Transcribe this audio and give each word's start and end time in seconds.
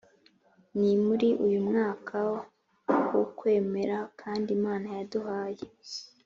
ni 0.79 0.91
muri 1.05 1.27
uyu 1.45 1.59
mwaka 1.69 2.17
w’ukwemera 3.11 3.97
kandi 4.21 4.49
imana 4.57 4.87
yaduhaye 4.97 5.65